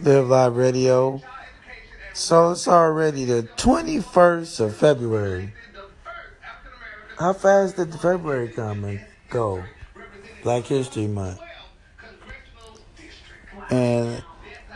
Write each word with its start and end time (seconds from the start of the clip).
Live 0.00 0.28
Live 0.28 0.56
Radio. 0.56 1.22
So 2.12 2.52
it's 2.52 2.68
already 2.68 3.24
the 3.24 3.42
21st 3.56 4.60
of 4.60 4.76
February. 4.76 5.52
How 7.18 7.32
fast 7.32 7.76
did 7.76 7.94
February 7.94 8.48
come 8.48 8.84
and 8.84 9.00
go? 9.30 9.64
Black 10.42 10.64
History 10.64 11.06
Month. 11.06 11.40
And 13.70 14.22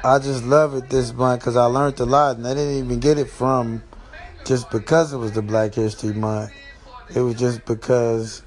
I 0.02 0.18
just 0.18 0.44
love 0.44 0.74
it 0.74 0.88
this 0.88 1.12
month 1.12 1.42
because 1.42 1.56
I 1.56 1.66
learned 1.66 2.00
a 2.00 2.06
lot, 2.06 2.36
and 2.36 2.46
I 2.46 2.54
didn't 2.54 2.84
even 2.84 2.98
get 3.00 3.18
it 3.18 3.28
from 3.30 3.82
just 4.44 4.70
because 4.70 5.12
it 5.12 5.18
was 5.18 5.32
the 5.32 5.42
Black 5.42 5.74
History 5.74 6.14
Month. 6.14 6.50
It 7.14 7.20
was 7.20 7.34
just 7.34 7.64
because 7.66 8.42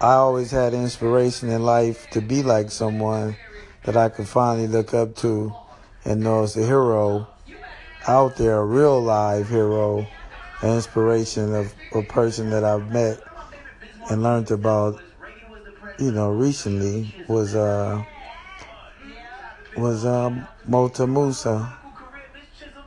I 0.00 0.14
always 0.14 0.50
had 0.50 0.74
inspiration 0.74 1.48
in 1.48 1.62
life 1.62 2.10
to 2.10 2.20
be 2.20 2.42
like 2.42 2.70
someone 2.70 3.36
that 3.84 3.96
I 3.96 4.08
could 4.08 4.26
finally 4.26 4.66
look 4.66 4.94
up 4.94 5.14
to 5.16 5.54
and 6.04 6.20
know 6.20 6.42
as 6.42 6.56
a 6.56 6.64
hero 6.64 7.28
out 8.08 8.36
there, 8.36 8.58
a 8.58 8.64
real 8.64 9.00
live 9.00 9.48
hero, 9.48 10.06
an 10.60 10.74
inspiration 10.74 11.54
of 11.54 11.72
a 11.94 12.02
person 12.02 12.50
that 12.50 12.64
I've 12.64 12.90
met 12.92 13.20
and 14.10 14.22
learned 14.22 14.50
about, 14.50 15.00
you 15.98 16.10
know, 16.10 16.30
recently 16.30 17.14
was 17.28 17.54
uh 17.54 18.02
was 19.76 20.04
um 20.04 20.46
Mota 20.66 21.06
Musa. 21.06 21.78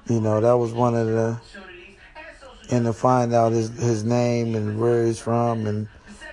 You 0.07 0.21
know, 0.21 0.39
that 0.39 0.53
was 0.53 0.71
one 0.71 0.95
of 0.95 1.07
the 1.07 1.39
and 2.69 2.85
to 2.85 2.93
find 2.93 3.33
out 3.33 3.51
his 3.51 3.69
his 3.77 4.03
name 4.03 4.55
and 4.55 4.79
where 4.79 5.05
he's 5.05 5.19
from 5.19 5.67
and 5.67 5.87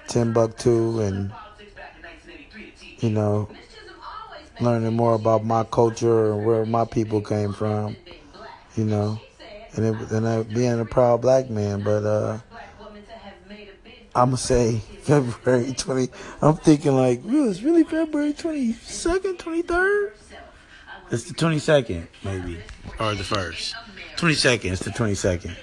Timbuktu 0.09 1.01
and 1.01 1.33
you 2.99 3.11
know 3.11 3.49
learning 4.63 4.95
more 4.95 5.15
about 5.15 5.45
my 5.45 5.65
culture 5.65 6.33
and 6.33 6.45
where 6.45 6.65
my 6.65 6.85
people 6.85 7.21
came 7.21 7.53
from, 7.53 7.97
you 8.77 8.85
know, 8.85 9.21
and 9.75 9.85
it, 9.85 10.11
and 10.11 10.27
uh, 10.27 10.43
being 10.45 10.81
a 10.81 10.85
proud 10.85 11.23
black 11.23 11.51
man. 11.51 11.83
But 11.83 12.05
uh, 12.05 12.39
I'm 14.15 14.29
gonna 14.29 14.37
say 14.37 14.79
February 15.03 15.73
20. 15.73 16.09
I'm 16.41 16.57
thinking 16.57 16.95
like, 16.97 17.23
well, 17.25 17.51
it's 17.51 17.63
really 17.63 17.85
February 17.85 18.33
22nd, 18.33 19.37
23rd. 19.37 20.13
It's 21.11 21.25
the 21.25 21.35
22nd, 21.35 22.07
maybe, 22.25 22.59
or 22.99 23.15
the 23.15 23.25
first. 23.25 23.75
22nd. 24.17 24.73
It's 24.73 24.83
the 24.83 24.91
22nd. 24.91 25.55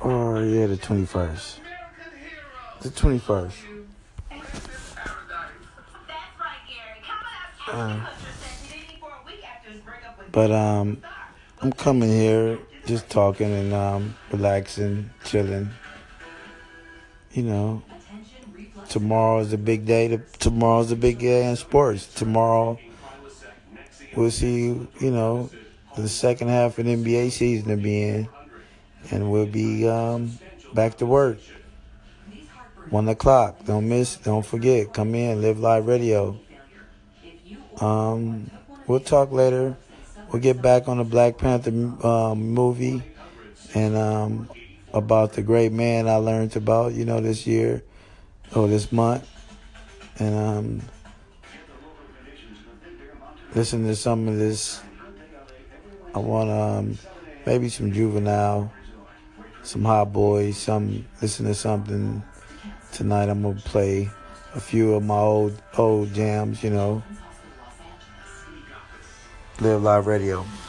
Or 0.00 0.42
yeah, 0.42 0.66
the 0.66 0.76
21st. 0.76 1.58
The 2.82 2.88
21st. 2.90 3.77
Uh, 7.78 8.00
but 10.32 10.50
um, 10.50 11.00
I'm 11.62 11.72
coming 11.72 12.08
here 12.08 12.58
just 12.86 13.08
talking 13.08 13.52
and 13.52 13.72
um, 13.72 14.16
relaxing, 14.32 15.10
chilling. 15.24 15.70
You 17.30 17.44
know, 17.44 17.82
tomorrow 18.88 19.38
is 19.38 19.52
a 19.52 19.58
big 19.58 19.86
day. 19.86 20.20
Tomorrow's 20.40 20.90
a 20.90 20.96
big 20.96 21.20
day 21.20 21.48
in 21.48 21.54
sports. 21.54 22.12
Tomorrow 22.14 22.80
we'll 24.16 24.32
see. 24.32 24.66
You 25.00 25.10
know, 25.12 25.48
the 25.96 26.08
second 26.08 26.48
half 26.48 26.78
of 26.78 26.84
the 26.84 26.96
NBA 26.96 27.30
season 27.30 27.68
to 27.68 27.76
be 27.76 28.02
in, 28.02 28.28
and 29.12 29.30
we'll 29.30 29.46
be 29.46 29.88
um, 29.88 30.36
back 30.74 30.96
to 30.96 31.06
work. 31.06 31.38
One 32.90 33.08
o'clock. 33.08 33.64
Don't 33.66 33.88
miss. 33.88 34.16
Don't 34.16 34.44
forget. 34.44 34.92
Come 34.92 35.14
in. 35.14 35.40
Live 35.42 35.60
Live 35.60 35.86
Radio. 35.86 36.40
Um, 37.80 38.50
we'll 38.86 39.00
talk 39.00 39.32
later. 39.32 39.76
We'll 40.32 40.42
get 40.42 40.60
back 40.60 40.88
on 40.88 40.98
the 40.98 41.04
Black 41.04 41.38
Panther 41.38 41.70
um, 42.06 42.50
movie 42.50 43.02
and 43.74 43.96
um, 43.96 44.50
about 44.92 45.32
the 45.32 45.42
great 45.42 45.72
man 45.72 46.08
I 46.08 46.16
learned 46.16 46.56
about, 46.56 46.94
you 46.94 47.04
know, 47.04 47.20
this 47.20 47.46
year 47.46 47.82
or 48.54 48.68
this 48.68 48.90
month. 48.92 49.28
And 50.18 50.34
um, 50.34 50.82
listen 53.54 53.84
to 53.84 53.96
some 53.96 54.28
of 54.28 54.36
this. 54.36 54.82
I 56.14 56.18
want 56.18 56.50
um, 56.50 56.98
maybe 57.46 57.68
some 57.68 57.92
juvenile, 57.92 58.72
some 59.62 59.84
hot 59.84 60.12
boys, 60.12 60.56
some 60.56 61.06
listen 61.22 61.46
to 61.46 61.54
something 61.54 62.22
tonight. 62.92 63.28
I'm 63.28 63.42
gonna 63.42 63.60
play 63.60 64.10
a 64.54 64.60
few 64.60 64.94
of 64.94 65.04
my 65.04 65.18
old 65.18 65.60
old 65.76 66.12
jams, 66.12 66.62
you 66.62 66.70
know. 66.70 67.02
Live 69.60 69.82
Live 69.82 70.06
Radio. 70.06 70.67